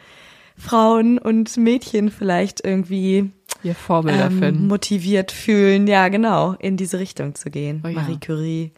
[0.56, 3.30] Frauen und Mädchen vielleicht irgendwie
[3.62, 4.66] Ihr Vorbilder ähm, finden.
[4.66, 7.82] motiviert fühlen, ja genau, in diese Richtung zu gehen.
[7.84, 8.00] Oh ja.
[8.00, 8.72] Marie Curie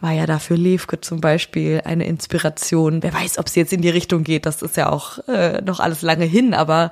[0.00, 3.02] war ja da für Levke zum Beispiel eine Inspiration.
[3.02, 5.80] Wer weiß, ob sie jetzt in die Richtung geht, das ist ja auch äh, noch
[5.80, 6.90] alles lange hin, aber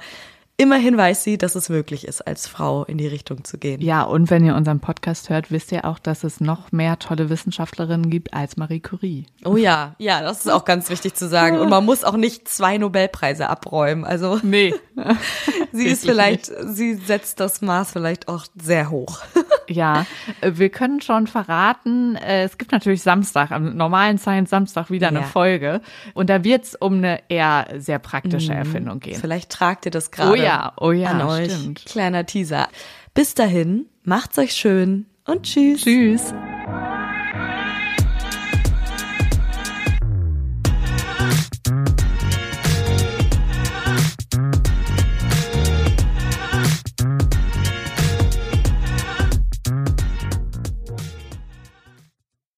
[0.59, 3.81] immerhin weiß sie, dass es möglich ist, als Frau in die Richtung zu gehen.
[3.81, 7.31] Ja, und wenn ihr unseren Podcast hört, wisst ihr auch, dass es noch mehr tolle
[7.31, 9.27] Wissenschaftlerinnen gibt als Marie Curie.
[9.45, 11.59] Oh ja, ja, das ist auch ganz wichtig zu sagen.
[11.59, 14.05] Und man muss auch nicht zwei Nobelpreise abräumen.
[14.05, 14.75] Also Nee.
[15.73, 19.21] sie ist vielleicht, sie setzt das Maß vielleicht auch sehr hoch.
[19.71, 20.07] Ja,
[20.41, 25.09] äh, wir können schon verraten, äh, es gibt natürlich Samstag, am normalen Science Samstag wieder
[25.09, 25.27] eine Ja.
[25.27, 25.83] Folge.
[26.15, 29.21] Und da wird es um eine eher sehr praktische Erfindung gehen.
[29.21, 31.53] Vielleicht tragt ihr das gerade Oh ja, oh ja, an euch.
[31.53, 31.85] stimmt.
[31.87, 32.69] Kleiner Teaser.
[33.15, 35.83] Bis dahin, macht's euch schön und tschüss.
[35.83, 36.35] Tschüss.